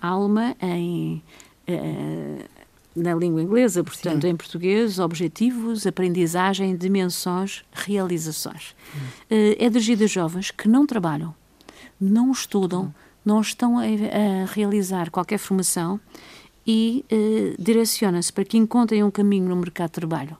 ALMA 0.00 0.56
em 0.62 1.22
na 2.94 3.14
língua 3.14 3.42
inglesa, 3.42 3.84
portanto, 3.84 4.22
Sim. 4.22 4.28
em 4.28 4.36
português, 4.36 4.98
objetivos, 4.98 5.86
aprendizagem, 5.86 6.76
dimensões, 6.76 7.64
realizações. 7.72 8.74
Hum. 8.94 8.98
É 9.58 9.68
dirigido 9.68 10.04
a 10.04 10.06
jovens 10.06 10.50
que 10.50 10.68
não 10.68 10.86
trabalham, 10.86 11.34
não 12.00 12.32
estudam, 12.32 12.84
hum. 12.84 12.92
não 13.24 13.40
estão 13.40 13.78
a, 13.78 13.82
a, 13.82 14.46
realizar 14.52 15.10
qualquer 15.10 15.38
formação 15.38 16.00
e 16.66 17.04
uh, 17.10 17.62
direciona-se 17.62 18.32
para 18.32 18.44
que 18.44 18.58
encontrem 18.58 19.02
um 19.02 19.10
caminho 19.10 19.48
no 19.48 19.56
mercado 19.56 19.88
de 19.88 19.94
trabalho 19.94 20.36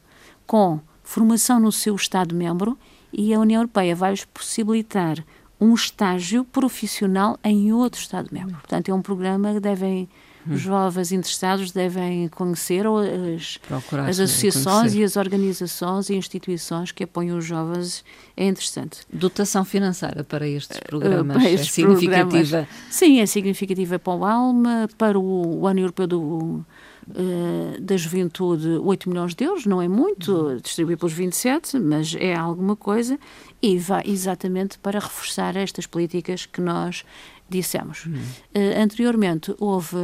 com 0.47 0.81
formação 1.03 1.61
no 1.61 1.71
seu 1.71 1.95
Estado-membro 1.95 2.77
e 3.13 3.33
a 3.33 3.39
União 3.39 3.61
Europeia 3.61 3.95
vai-lhes 3.95 4.25
possibilitar 4.25 5.25
um 5.61 5.75
estágio 5.75 6.45
profissional 6.45 7.39
em 7.43 7.73
outro 7.73 8.01
Estado-membro. 8.01 8.57
Hum. 8.57 8.61
Portanto, 8.61 8.89
é 8.89 8.95
um 8.95 9.03
programa 9.03 9.55
que 9.55 9.61
devem 9.61 10.09
os 10.47 10.61
jovens 10.61 11.13
interessados 11.13 11.73
devem 11.73 12.29
conhecer 12.29 12.85
as, 12.87 13.59
as 14.07 14.21
associações 14.21 14.95
e 14.95 15.03
as 15.03 15.17
organizações 15.17 16.11
e 16.11 16.15
instituições 16.15 16.93
que 16.93 17.05
apoiam 17.05 17.39
os 17.39 17.45
jovens. 17.45 18.05
É 18.37 18.47
interessante. 18.47 19.01
Dotação 19.13 19.65
financeira 19.65 20.23
para 20.25 20.47
estes 20.47 20.79
programas 20.81 21.37
uh, 21.37 21.41
para 21.41 21.51
estes 21.51 21.71
é 21.71 21.73
significativa? 21.73 22.29
Programas, 22.29 22.69
sim, 22.91 23.21
é 23.21 23.27
significativa 23.27 23.99
para 23.99 24.15
o 24.15 24.25
ALMA, 24.25 24.89
para 24.97 25.19
o, 25.19 25.61
o 25.61 25.67
Ano 25.67 25.81
Europeu 25.81 26.07
do 26.07 26.65
Uh, 27.11 27.81
da 27.81 27.97
juventude 27.97 28.69
8 28.69 29.09
milhões 29.09 29.35
de 29.35 29.45
euros, 29.45 29.65
não 29.65 29.81
é 29.81 29.89
muito, 29.89 30.61
distribuído 30.63 31.01
pelos 31.01 31.15
27, 31.15 31.79
mas 31.79 32.15
é 32.15 32.35
alguma 32.35 32.77
coisa, 32.77 33.19
e 33.63 33.79
vai 33.79 34.03
exatamente 34.07 34.79
para 34.79 34.99
reforçar 34.99 35.57
estas 35.57 35.87
políticas 35.87 36.45
que 36.45 36.61
nós 36.61 37.05
dissemos. 37.49 38.05
Uh, 38.05 38.83
anteriormente 38.83 39.55
houve, 39.59 39.97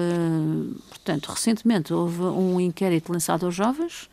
portanto, 0.89 1.27
recentemente 1.27 1.93
houve 1.93 2.23
um 2.23 2.59
inquérito 2.59 3.13
lançado 3.13 3.45
aos 3.45 3.55
jovens 3.55 4.09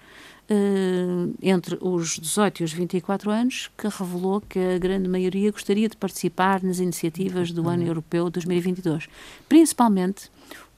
uh, 0.52 1.34
entre 1.42 1.78
os 1.82 2.20
18 2.20 2.62
e 2.62 2.64
os 2.64 2.74
24 2.74 3.32
anos 3.32 3.72
que 3.78 3.88
revelou 3.88 4.42
que 4.42 4.60
a 4.60 4.78
grande 4.78 5.08
maioria 5.08 5.52
gostaria 5.52 5.88
de 5.88 5.96
participar 5.96 6.62
nas 6.62 6.80
iniciativas 6.80 7.52
do 7.52 7.64
uhum. 7.64 7.70
Ano 7.70 7.84
Europeu 7.84 8.30
2022, 8.30 9.08
principalmente 9.48 10.30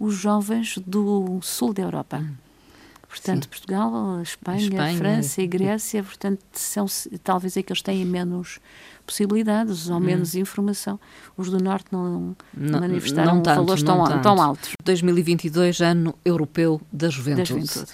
os 0.03 0.15
jovens 0.15 0.77
do 0.85 1.39
sul 1.41 1.73
da 1.73 1.81
Europa. 1.81 2.17
Uhum. 2.17 2.35
Portanto, 3.07 3.43
Sim. 3.43 3.49
Portugal, 3.49 4.21
Espanha, 4.21 4.63
Espanha, 4.63 4.97
França 4.97 5.41
e 5.41 5.47
Grécia, 5.47 6.03
portanto, 6.03 6.41
são 6.51 6.87
talvez 7.23 7.55
aqueles 7.55 7.79
que 7.79 7.85
têm 7.85 8.03
menos 8.03 8.59
possibilidades 9.05 9.87
ou 9.89 9.97
hum. 9.97 9.99
menos 9.99 10.33
hum. 10.33 10.39
informação. 10.39 10.99
Os 11.37 11.49
do 11.49 11.63
Norte 11.63 11.85
não, 11.91 12.35
não 12.53 12.79
manifestaram 12.79 13.35
não 13.35 13.43
tanto, 13.43 13.55
valores 13.57 13.83
tão, 13.83 14.21
tão, 14.21 14.41
altos. 14.41 14.71
2022, 14.83 15.79
Ano 15.81 16.15
Europeu 16.25 16.81
da 16.91 17.07
Juventude. 17.07 17.43
Da 17.43 17.45
juventude. 17.45 17.91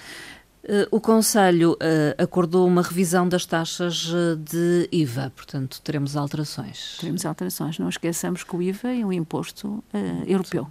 Uh, 0.69 0.88
o 0.91 1.01
Conselho 1.01 1.71
uh, 1.71 2.21
acordou 2.21 2.67
uma 2.67 2.83
revisão 2.83 3.27
das 3.27 3.43
taxas 3.43 4.13
eh, 4.13 4.35
de 4.35 4.88
IVA, 4.91 5.33
portanto, 5.35 5.81
teremos 5.81 6.15
alterações. 6.15 6.97
Teremos 6.99 7.25
alterações. 7.25 7.79
Não 7.79 7.89
esqueçamos 7.89 8.43
que 8.43 8.55
o 8.55 8.61
IVA 8.61 8.89
é 8.89 9.03
um 9.03 9.11
imposto 9.11 9.67
uh, 9.67 9.83
europeu, 10.27 10.67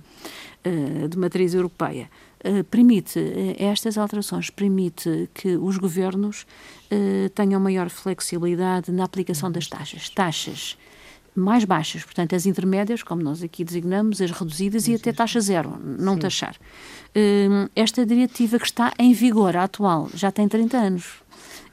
de 1.10 1.18
matriz 1.18 1.52
europeia. 1.52 2.08
Eh, 2.40 2.62
permite, 2.62 3.18
eh, 3.18 3.56
estas 3.58 3.98
alterações 3.98 4.48
permite 4.48 5.28
que 5.34 5.56
os 5.56 5.76
governos 5.76 6.46
uh, 6.92 7.28
tenham 7.30 7.60
maior 7.60 7.88
flexibilidade 7.88 8.92
na 8.92 9.04
aplicação 9.04 9.50
das 9.50 9.66
taxas. 9.66 10.08
Taxas 10.08 10.78
mais 11.38 11.64
baixas, 11.64 12.04
portanto, 12.04 12.35
as 12.35 12.47
intermédias, 12.47 13.02
como 13.02 13.23
nós 13.23 13.42
aqui 13.42 13.64
designamos, 13.64 14.21
as 14.21 14.30
reduzidas 14.30 14.88
e 14.88 14.95
até 14.95 15.12
taxa 15.12 15.40
zero, 15.40 15.78
não 15.83 16.14
Sim. 16.14 16.21
taxar. 16.21 16.57
Uh, 17.11 17.71
esta 17.75 18.04
diretiva 18.04 18.59
que 18.59 18.66
está 18.66 18.92
em 18.99 19.12
vigor, 19.12 19.57
a 19.57 19.64
atual, 19.64 20.09
já 20.14 20.30
tem 20.30 20.49
30 20.49 20.76
anos. 20.76 21.23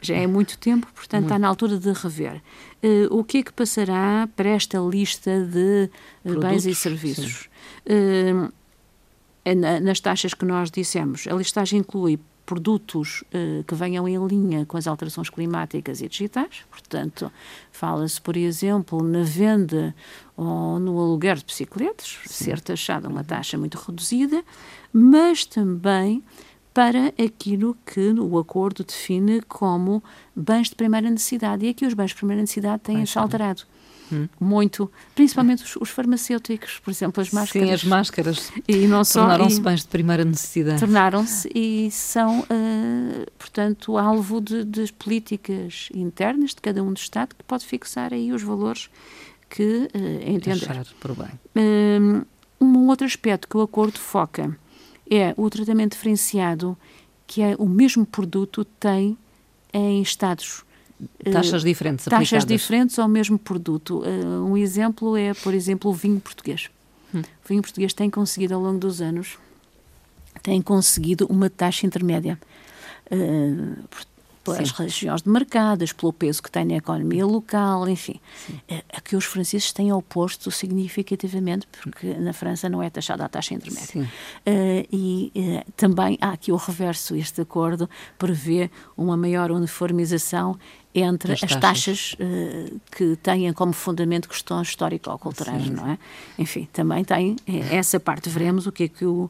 Já 0.02 0.16
é 0.16 0.28
muito 0.28 0.58
tempo, 0.58 0.88
portanto, 0.94 1.22
muito. 1.22 1.34
está 1.34 1.40
na 1.40 1.48
altura 1.48 1.78
de 1.78 1.92
rever. 1.92 2.42
Uh, 2.84 3.18
o 3.18 3.24
que 3.24 3.40
é 3.40 3.44
que 3.44 3.52
passará 3.52 4.30
para 4.36 4.50
esta 4.50 4.78
lista 4.80 5.44
de 5.46 5.90
Produtos, 6.22 6.50
bens 6.50 6.66
e 6.66 6.76
serviços? 6.76 7.50
É 7.86 9.54
nas 9.80 10.00
taxas 10.00 10.34
que 10.34 10.44
nós 10.44 10.72
dissemos. 10.72 11.28
A 11.28 11.34
listagem 11.34 11.80
inclui 11.80 12.20
produtos 12.46 13.24
uh, 13.34 13.64
que 13.64 13.75
venham 13.75 14.08
em 14.08 14.18
linha 14.28 14.66
com 14.66 14.78
as 14.78 14.88
alterações 14.88 15.30
climáticas 15.30 16.02
e 16.02 16.08
digitais. 16.08 16.64
Portanto, 16.70 17.32
fala-se, 17.72 18.22
por 18.22 18.38
exemplo, 18.38 19.04
na 19.04 19.24
venda 19.24 19.96
ou 20.38 20.80
no 20.80 21.00
aluguer 21.00 21.38
de 21.38 21.46
bicicletas, 21.46 22.20
Sim. 22.25 22.46
ser 22.46 22.62
taxada 22.62 23.10
uma 23.10 23.24
taxa 23.24 23.58
muito 23.58 23.75
reduzida, 23.75 24.44
mas 24.94 25.46
também 25.46 26.24
para 26.74 27.08
aquilo 27.24 27.75
que 27.86 28.12
o 28.12 28.38
acordo 28.38 28.84
define 28.84 29.42
como 29.44 30.04
bens 30.36 30.70
de 30.70 30.75
primeira 30.75 31.10
necessidade. 31.10 31.66
E 31.66 31.70
aqui 31.70 31.86
os 31.86 31.94
bens 31.94 32.10
de 32.10 32.16
primeira 32.16 32.42
necessidade 32.42 32.84
têm-se 32.84 33.18
alterado 33.18 33.64
hum. 34.12 34.28
muito, 34.40 34.92
principalmente 35.14 35.64
os, 35.64 35.76
os, 35.76 35.90
farmacêuticos, 35.90 36.80
por 36.80 36.92
exemplo, 36.92 37.22
as 37.22 37.32
máscaras. 37.32 37.68
Sim, 37.68 37.74
as 37.74 37.84
máscaras 37.84 38.52
e 38.68 38.88
não 38.88 39.04
tornaram-se 39.04 39.62
bens 39.62 39.82
de 39.82 39.88
primeira 39.88 40.24
necessidade. 40.24 40.80
Tornaram-se 40.80 41.50
e 41.54 41.90
são, 41.92 42.42
uh, 42.42 43.32
portanto, 43.38 43.98
alvo 43.98 44.42
de, 44.42 44.64
de, 44.64 44.92
políticas 44.94 45.90
internas 45.94 46.52
de 46.52 46.62
cada 46.62 46.84
um 46.84 46.94
do 46.94 46.98
Estado 46.98 47.36
que 47.36 47.44
pode 47.44 47.66
fixar 47.66 48.14
aí 48.14 48.32
os 48.32 48.44
valores 48.44 48.90
que 49.50 49.90
uh, 49.94 50.30
entender. 50.30 50.70
Achar 50.70 50.86
por 51.00 51.16
bem. 51.16 51.30
Uh, 51.56 52.26
um 52.60 52.88
outro 52.88 53.06
aspecto 53.06 53.48
que 53.48 53.58
o 53.58 53.62
acordo 53.62 54.00
foca 54.00 54.58
é 55.10 55.34
o 55.38 55.50
tratamento 55.50 55.92
diferenciado 55.94 56.78
que 57.28 57.42
é 57.42 57.56
o 57.58 57.68
mesmo 57.68 58.06
produto 58.06 58.64
tem 58.64 59.18
em 59.74 60.02
Estados 60.02 60.64
Taxas 61.32 61.64
diferentes 61.64 62.06
Taxas 62.06 62.40
aplicadas. 62.40 62.46
diferentes 62.46 63.00
ao 63.00 63.08
mesmo 63.08 63.38
produto. 63.38 64.00
Uh, 64.00 64.46
um 64.46 64.58
exemplo 64.58 65.18
é, 65.18 65.34
por 65.34 65.54
exemplo, 65.54 65.92
o 65.92 65.94
vinho 65.94 66.20
português. 66.20 66.70
Hum. 67.14 67.20
O 67.20 67.48
vinho 67.48 67.62
português 67.62 67.94
tem 67.94 68.10
conseguido, 68.10 68.54
ao 68.54 68.62
longo 68.62 68.80
dos 68.80 69.02
anos, 69.02 69.38
tem 70.42 70.62
conseguido 70.62 71.28
uma 71.30 71.50
taxa 71.50 71.86
intermédia. 71.86 72.40
Uh, 73.12 73.84
pelas 74.46 74.70
Sim. 74.70 74.84
regiões 74.84 75.22
de 75.24 75.30
mercados, 75.30 75.92
pelo 75.92 76.14
peso 76.14 76.42
que 76.42 76.52
tem 76.52 76.64
na 76.64 76.75
economia 76.75 77.25
local, 77.25 77.90
enfim. 77.90 78.20
Uh, 78.70 78.84
a 78.94 79.02
que 79.02 79.16
os 79.16 79.25
franceses 79.25 79.74
têm 79.74 79.92
oposto 79.92 80.52
significativamente, 80.52 81.68
porque 81.82 82.14
na 82.14 82.32
França 82.32 82.70
não 82.70 82.82
é 82.82 82.90
taxada 82.90 83.25
a 83.25 83.30
taxa 83.30 83.56
intermédia. 83.56 84.04
Uh, 84.04 84.88
e 84.92 85.32
uh, 85.36 85.72
também 85.75 86.18
há 86.22 86.30
aqui 86.30 86.52
o 86.52 86.56
reverso, 86.56 87.16
este 87.16 87.42
acordo 87.42 87.90
prevê 88.18 88.70
uma 88.96 89.18
maior 89.18 89.52
uniformização 89.52 90.58
entre 90.94 91.34
as, 91.34 91.44
as 91.44 91.56
taxas, 91.56 92.14
uh, 92.14 92.80
que 92.96 93.16
têm 93.18 93.52
como 93.52 93.74
fundamento 93.74 94.30
questões 94.30 94.70
histórico-culturais, 94.70 95.70
não 95.70 95.90
é? 95.90 95.98
Enfim, 96.38 96.70
também 96.72 97.04
tem 97.04 97.36
essa 97.72 98.00
parte. 98.00 98.30
Veremos 98.30 98.68
o 98.68 98.72
que 98.72 98.84
é 98.84 98.88
que 98.88 99.06
o, 99.06 99.30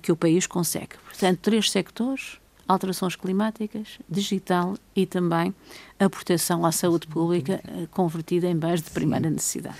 que 0.00 0.10
o 0.10 0.16
país 0.16 0.46
consegue. 0.46 0.96
Portanto, 1.04 1.38
três 1.42 1.70
sectores 1.70 2.38
alterações 2.68 3.14
climáticas, 3.16 3.98
digital 4.08 4.76
e 4.94 5.06
também 5.06 5.54
a 5.98 6.08
proteção 6.08 6.64
à 6.64 6.72
saúde 6.72 7.06
pública 7.06 7.60
eh, 7.64 7.86
convertida 7.90 8.46
em 8.48 8.56
bens 8.56 8.82
de 8.82 8.90
primeira 8.90 9.30
necessidade. 9.30 9.76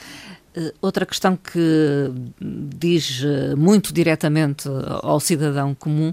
Eh, 0.54 0.72
outra 0.80 1.04
questão 1.04 1.36
que 1.36 1.60
diz 2.40 3.22
eh, 3.24 3.54
muito 3.56 3.92
diretamente 3.92 4.68
ao 5.02 5.18
cidadão 5.18 5.74
comum 5.74 6.12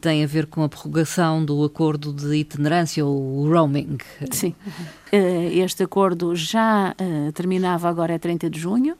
tem 0.00 0.22
a 0.22 0.26
ver 0.26 0.46
com 0.46 0.62
a 0.62 0.68
prorrogação 0.68 1.44
do 1.44 1.64
acordo 1.64 2.12
de 2.12 2.36
itinerância, 2.36 3.04
o 3.04 3.48
roaming. 3.48 3.98
Sim. 4.30 4.54
Este 5.10 5.82
acordo 5.82 6.36
já 6.36 6.94
terminava 7.34 7.88
agora 7.88 8.14
a 8.14 8.18
30 8.18 8.48
de 8.48 8.60
junho 8.60 8.96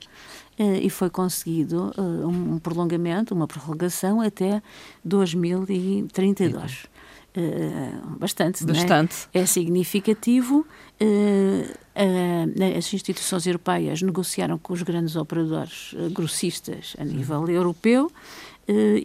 e 0.59 0.91
foi 0.91 1.09
conseguido 1.09 1.93
um 1.97 2.59
prolongamento, 2.59 3.33
uma 3.33 3.47
prorrogação 3.47 4.21
até 4.21 4.61
2032. 5.05 6.92
Uh, 7.35 8.19
bastante, 8.19 8.63
bastante. 8.65 9.29
É? 9.33 9.41
é? 9.41 9.47
significativo. 9.47 10.67
Uh, 11.01 11.65
uh, 11.65 12.77
as 12.77 12.93
instituições 12.93 13.47
europeias 13.47 14.03
negociaram 14.03 14.59
com 14.59 14.75
os 14.75 14.83
grandes 14.83 15.17
operadores 15.17 15.95
grossistas 16.13 16.95
a 16.99 17.05
nível 17.05 17.49
europeu 17.49 18.13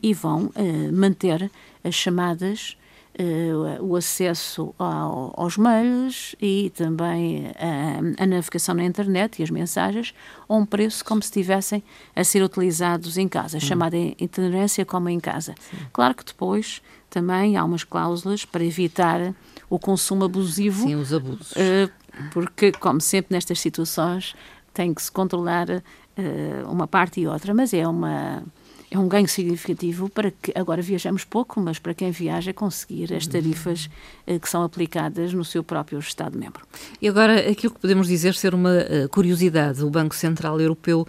e 0.04 0.14
vão 0.14 0.52
manter 0.94 1.50
as 1.84 1.96
chamadas 1.96 2.78
Uh, 3.20 3.84
o 3.84 3.96
acesso 3.96 4.76
ao, 4.78 5.34
aos 5.36 5.58
mails 5.58 6.36
e 6.40 6.72
também 6.76 7.48
a, 7.58 8.24
a, 8.24 8.28
navegação 8.28 8.76
na 8.76 8.86
internet 8.86 9.40
e 9.40 9.44
as 9.44 9.50
mensagens 9.50 10.14
a 10.48 10.54
um 10.54 10.64
preço 10.64 11.04
como 11.04 11.24
se 11.24 11.30
estivessem 11.30 11.84
a 12.16 12.24
ser 12.24 12.44
utilizados 12.44 13.18
em 13.18 13.28
casa, 13.28 13.58
hum. 13.58 13.60
chamada 13.60 13.98
itinerância 13.98 14.86
como 14.86 15.10
em 15.10 15.20
casa. 15.20 15.56
Sim. 15.60 15.78
Claro 15.92 16.14
que 16.14 16.24
depois 16.24 16.80
também 17.10 17.58
há 17.58 17.64
umas 17.64 17.84
cláusulas 17.84 18.46
para 18.46 18.64
evitar 18.64 19.34
o 19.68 19.80
consumo 19.80 20.24
abusivo. 20.26 20.84
Sim, 20.84 20.96
os 20.96 21.12
abusos. 21.12 21.52
Uh, 21.54 21.92
porque, 22.32 22.72
como 22.72 23.02
sempre 23.02 23.36
nestas 23.36 23.60
situações, 23.60 24.36
tem 24.74 24.94
que 24.94 25.02
se 25.02 25.12
controlar 25.12 25.70
uh, 25.70 26.72
uma 26.72 26.88
parte 26.88 27.22
e 27.22 27.28
outra, 27.28 27.54
mas 27.54 27.74
é 27.74 27.88
uma 27.88 28.44
é 28.90 28.98
um 28.98 29.08
ganho 29.08 29.28
significativo 29.28 30.10
para 30.10 30.32
que 30.32 30.52
agora 30.56 30.82
viajamos 30.82 31.24
pouco, 31.24 31.60
mas 31.60 31.80
para 31.80 31.94
quem 31.94 32.12
viaja 32.12 32.54
conseguir 32.54 33.14
as 33.14 33.28
tarifas 33.28 33.90
uh, 34.26 34.40
que 34.40 34.50
são 34.50 34.64
aplicadas 34.64 35.34
no 35.34 35.44
seu 35.44 35.64
próprio 35.64 36.00
Estado-membro. 36.00 36.66
E 37.02 37.08
agora, 37.08 37.50
aquilo 37.50 37.74
que 37.74 37.80
podemos 37.80 38.08
dizer 38.08 38.34
ser 38.34 38.54
uma 38.54 38.86
curiosidade, 39.12 39.84
o 39.84 39.90
Banco 39.90 40.16
Central 40.16 40.60
Europeu 40.60 41.08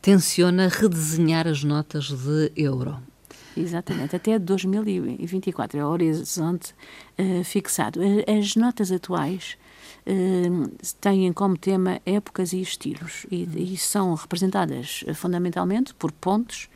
tenciona 0.00 0.66
redesenhar 0.66 1.46
as 1.46 1.62
notas 1.62 2.06
de 2.06 2.50
euro. 2.56 2.96
Exatamente, 3.56 4.14
até 4.14 4.38
2024 4.38 5.78
é 5.78 5.84
o 5.84 5.88
horizonte 5.88 6.74
uh, 7.18 7.42
fixado. 7.42 8.00
As 8.26 8.54
notas 8.54 8.92
atuais 8.92 9.56
uh, 9.56 9.65
têm 11.00 11.32
como 11.32 11.56
tema 11.56 12.00
épocas 12.06 12.52
e 12.52 12.60
estilos 12.60 13.26
e, 13.30 13.72
e 13.72 13.76
são 13.76 14.14
representadas 14.14 15.04
uh, 15.06 15.14
fundamentalmente 15.14 15.94
por 15.94 16.12
pontos, 16.12 16.68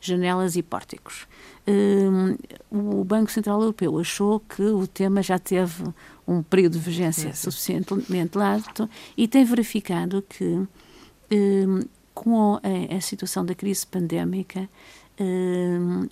janelas 0.00 0.56
e 0.56 0.62
pórticos. 0.62 1.26
o 2.70 3.04
Banco 3.04 3.30
Central 3.32 3.60
Europeu 3.60 3.98
achou 3.98 4.40
que 4.40 4.62
o 4.62 4.86
tema 4.86 5.22
já 5.22 5.38
teve 5.38 5.84
um 6.26 6.42
período 6.42 6.74
de 6.74 6.78
vigência 6.78 7.34
suficientemente 7.34 8.38
largo 8.38 8.88
e 9.16 9.26
tem 9.26 9.44
verificado 9.44 10.22
que 10.22 10.66
com 12.14 12.60
a, 12.62 13.00
situação 13.00 13.44
da 13.44 13.54
crise 13.54 13.86
pandémica 13.86 14.68
uh, 15.20 16.08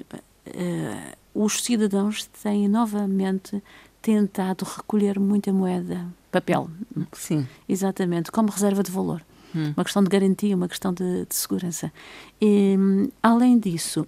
os 1.35 1.63
cidadãos 1.63 2.25
têm 2.43 2.69
novamente 2.69 3.63
tentado 4.01 4.65
recolher 4.65 5.19
muita 5.19 5.53
moeda, 5.53 6.07
papel. 6.41 6.71
Sim. 7.13 7.47
Exatamente, 7.69 8.31
como 8.31 8.51
reserva 8.51 8.83
de 8.83 8.91
valor. 8.91 9.23
Hum. 9.55 9.73
Uma 9.77 9.85
questão 9.85 10.03
de 10.03 10.11
garantia, 10.11 10.55
uma 10.55 10.69
questão 10.69 10.93
de, 10.93 11.25
de 11.25 11.35
segurança. 11.35 11.91
E, 12.41 12.77
além 13.23 13.59
disso, 13.59 14.07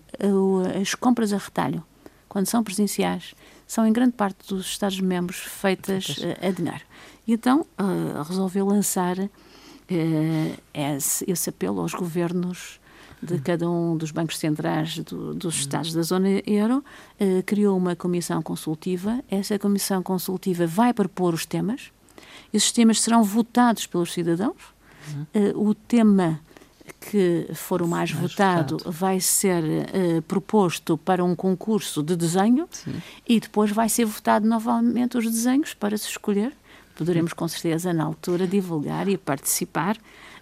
as 0.81 0.95
compras 0.95 1.33
a 1.33 1.39
retalho, 1.39 1.83
quando 2.29 2.47
são 2.47 2.63
presenciais, 2.63 3.35
são 3.67 3.87
em 3.87 3.93
grande 3.93 4.13
parte 4.13 4.47
dos 4.49 4.67
Estados-membros 4.67 5.39
feitas, 5.39 6.07
feitas. 6.07 6.45
a 6.45 6.51
dinheiro. 6.51 6.85
E 7.27 7.33
então 7.33 7.67
uh, 7.79 8.23
resolveu 8.23 8.67
lançar 8.67 9.19
uh, 9.19 9.29
esse, 10.75 11.31
esse, 11.31 11.51
apelo 11.51 11.81
aos 11.81 11.95
governos 11.95 12.79
de 13.23 13.39
cada 13.41 13.69
um 13.69 13.97
dos 13.97 14.11
bancos 14.11 14.39
centrais 14.39 14.99
do, 14.99 15.35
dos 15.35 15.57
Estados 15.57 15.93
da 15.93 16.03
zona 16.03 16.29
euro, 16.47 16.85
criou 17.45 17.77
uma 17.77 17.97
comissão 17.97 18.41
consultiva. 18.41 19.25
Essa 19.29 19.59
comissão 19.59 20.05
consultiva 20.05 20.69
vai 20.69 20.95
propor 20.95 21.35
os 21.35 21.45
temas. 21.45 21.91
Esses 22.53 22.73
temas 22.73 23.01
serão 23.01 23.23
votados 23.23 23.87
pelos 23.87 24.13
cidadãos. 24.13 24.57
Eh, 25.33 25.53
o 25.55 25.75
tema 25.75 26.41
que 27.01 27.49
for 27.55 27.81
o 27.81 27.89
mais, 27.89 28.13
mais 28.13 28.31
votado, 28.31 28.77
votado, 28.77 28.93
vai 28.93 29.21
ser 29.21 29.63
uh, 29.63 30.23
proposto 30.23 30.99
para 30.99 31.25
um 31.25 31.35
concurso 31.35 32.03
de 32.03 32.17
desenho 32.17 32.69
Sim. 32.71 33.01
e 33.27 33.39
depois 33.41 33.71
vai 33.71 33.89
ser 33.89 34.05
votado 34.05 34.47
novamente 34.47 35.17
os 35.17 35.25
desenhos 35.25 35.73
para 35.73 35.97
se 35.97 36.09
escolher. 36.09 36.53
Poderemos, 36.97 37.33
com 37.33 37.47
certeza, 37.47 37.93
na 37.93 38.05
altura, 38.05 38.47
divulgar 38.47 39.09
e 39.09 39.17
participar 39.17 39.97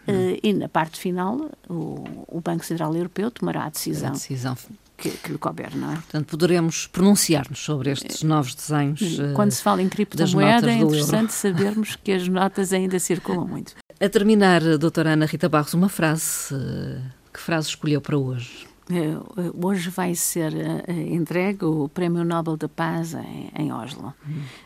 Uh, 0.07 0.39
e 0.41 0.53
na 0.53 0.69
parte 0.69 1.01
final, 1.01 1.51
o, 1.69 2.05
o, 2.29 2.41
Banco 2.41 2.65
Central 2.65 2.95
Europeu 2.95 3.29
tomará 3.29 3.65
a 3.65 3.69
decisão. 3.69 4.11
A 4.11 4.13
decisão. 4.13 4.57
Que, 4.97 5.11
que 5.11 5.31
lhe 5.31 5.39
couber, 5.39 5.77
não 5.77 5.93
é? 5.93 5.97
Portanto, 5.97 6.27
poderemos 6.27 6.87
pronunciar-nos 6.87 7.59
sobre 7.59 7.91
estes 7.91 8.23
novos 8.23 8.55
desenhos. 8.55 9.19
Quando 9.35 9.51
se 9.51 9.63
fala 9.63 9.83
em 9.83 9.89
criptomoeda, 9.89 10.71
é 10.71 10.79
interessante 10.79 11.33
sabermos 11.35 11.97
que 11.97 12.13
as 12.13 12.27
notas 12.27 12.73
ainda 12.73 12.99
circulam 12.99 13.47
muito. 13.47 13.75
A 14.01 14.09
terminar, 14.09 14.61
doutora 14.79 15.13
Ana 15.13 15.27
Rita 15.27 15.49
Barros, 15.49 15.75
uma 15.75 15.89
frase. 15.89 16.55
Eh, 16.55 17.01
que 17.33 17.41
frase 17.41 17.69
escolheu 17.69 18.01
para 18.01 18.17
hoje? 18.19 18.67
Eh, 18.91 19.19
hoje 19.55 19.89
vai 19.91 20.15
ser 20.15 20.53
entregue 20.89 21.65
o 21.65 21.89
Prémio 21.89 22.23
Nobel 22.23 22.57
da 22.57 22.69
Paz 22.69 23.15
em, 23.55 23.73
Oslo. 23.73 24.15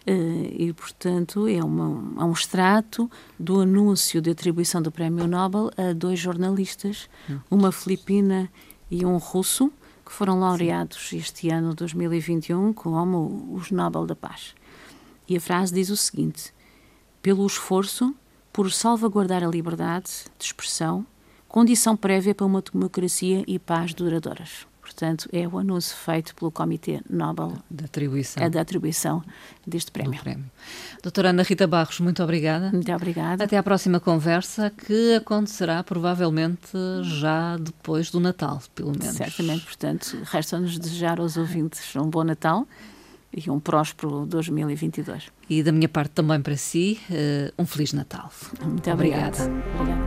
Uh, 0.07 0.51
e, 0.53 0.73
portanto, 0.77 1.47
é, 1.49 1.63
uma, 1.63 2.23
é 2.23 2.25
um 2.25 2.33
extrato 2.33 3.11
do 3.39 3.61
anúncio 3.61 4.21
de 4.21 4.31
atribuição 4.31 4.83
do 4.83 4.91
Prémio 4.91 5.27
Nobel 5.27 5.71
a 5.77 5.93
dois 5.93 6.19
jornalistas, 6.19 7.09
uhum. 7.29 7.41
uma 7.51 7.73
filipina 7.73 8.51
e 8.91 9.07
um 9.07 9.17
russo, 9.17 9.73
que 10.11 10.17
foram 10.17 10.41
laureados 10.41 11.13
este 11.13 11.51
ano, 11.51 11.73
2021, 11.73 12.73
como 12.73 13.55
os 13.55 13.71
Nobel 13.71 14.07
da 14.07 14.17
Paz. 14.17 14.57
E 15.29 15.37
a 15.37 15.41
frase 15.41 15.73
diz 15.73 15.89
o 15.89 15.97
seguinte: 15.97 16.53
pelo 17.23 17.47
esforço 17.47 18.13
por 18.53 18.73
salvaguardar 18.73 19.45
a 19.45 19.47
liberdade 19.47 20.11
de 20.37 20.45
expressão 20.45 21.07
condição 21.47 21.97
prévia 21.97 22.35
para 22.35 22.45
uma 22.45 22.61
democracia 22.61 23.45
e 23.47 23.57
paz 23.57 23.95
duradouras. 23.95 24.67
Portanto, 24.91 25.29
é 25.33 25.47
o 25.47 25.57
anúncio 25.57 25.97
feito 25.97 26.35
pelo 26.35 26.51
Comitê 26.51 27.01
Nobel 27.09 27.53
da 27.71 27.85
atribuição, 27.85 28.43
é 28.43 28.51
da 28.51 28.61
atribuição 28.61 29.23
deste 29.65 29.93
prémio. 29.93 30.21
prémio. 30.21 30.45
Doutora 31.01 31.31
Ana 31.31 31.45
Rita 31.45 31.65
Barros, 31.69 32.01
muito 32.01 32.21
obrigada. 32.25 32.73
Muito 32.73 32.93
obrigada. 32.93 33.45
Até 33.45 33.57
à 33.57 33.63
próxima 33.63 34.01
conversa, 34.01 34.69
que 34.69 35.15
acontecerá 35.15 35.85
provavelmente 35.85 36.77
já 37.03 37.57
depois 37.57 38.11
do 38.11 38.19
Natal, 38.19 38.61
pelo 38.75 38.91
menos. 38.91 39.15
Certamente, 39.15 39.65
portanto, 39.65 40.19
resta-nos 40.25 40.77
desejar 40.77 41.21
aos 41.21 41.37
ouvintes 41.37 41.95
um 41.95 42.11
bom 42.11 42.25
Natal 42.25 42.67
e 43.33 43.49
um 43.49 43.61
próspero 43.61 44.27
2022. 44.27 45.29
E 45.49 45.63
da 45.63 45.71
minha 45.71 45.89
parte 45.89 46.11
também 46.15 46.43
para 46.43 46.57
si, 46.57 46.99
eh, 47.09 47.53
um 47.57 47.65
Feliz 47.65 47.93
Natal. 47.93 48.29
Muito. 48.61 48.91
Obrigada. 48.91 49.45
obrigada. 49.79 50.00